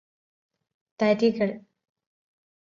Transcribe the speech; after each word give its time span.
തരികള് 0.99 1.53